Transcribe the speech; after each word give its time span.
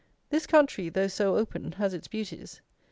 This 0.31 0.47
country, 0.47 0.89
though 0.89 1.05
so 1.05 1.37
open, 1.37 1.73
has 1.73 1.93
its 1.93 2.07
beauties. 2.07 2.59